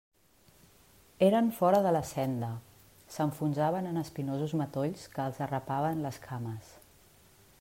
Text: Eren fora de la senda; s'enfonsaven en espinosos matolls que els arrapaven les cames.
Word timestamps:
Eren 1.27 1.51
fora 1.57 1.81
de 1.87 1.91
la 1.97 2.01
senda; 2.11 2.49
s'enfonsaven 3.17 3.91
en 3.91 4.03
espinosos 4.03 4.57
matolls 4.63 5.07
que 5.17 5.29
els 5.29 5.43
arrapaven 5.47 6.05
les 6.09 6.23
cames. 6.29 6.75